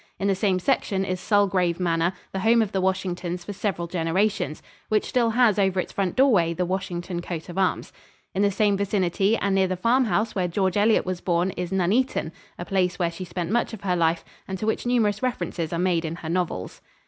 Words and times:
In 0.17 0.27
the 0.27 0.33
same 0.33 0.57
section 0.57 1.05
is 1.05 1.19
Sulgrave 1.19 1.79
Manor, 1.79 2.13
the 2.31 2.39
home 2.39 2.63
of 2.63 2.71
the 2.71 2.81
Washingtons 2.81 3.43
for 3.43 3.53
several 3.53 3.85
generations, 3.87 4.63
which 4.89 5.05
still 5.05 5.29
has 5.29 5.59
over 5.59 5.79
its 5.79 5.91
front 5.91 6.15
doorway 6.15 6.55
the 6.55 6.65
Washington 6.65 7.21
coat 7.21 7.49
of 7.49 7.57
arms. 7.59 7.93
In 8.33 8.41
the 8.41 8.49
same 8.49 8.75
vicinity 8.75 9.37
and 9.37 9.53
near 9.53 9.67
the 9.67 9.75
farmhouse 9.77 10.33
where 10.33 10.47
George 10.47 10.75
Eliot 10.75 11.05
was 11.05 11.21
born 11.21 11.51
is 11.51 11.71
Nuneaton, 11.71 12.31
a 12.57 12.65
place 12.65 12.97
where 12.97 13.11
she 13.11 13.25
spent 13.25 13.51
much 13.51 13.73
of 13.73 13.81
her 13.83 13.95
life 13.95 14.25
and 14.47 14.57
to 14.57 14.65
which 14.65 14.87
numerous 14.87 15.21
references 15.21 15.71
are 15.71 15.77
made 15.77 16.03
in 16.03 16.15
her 16.15 16.29
novels. 16.29 16.81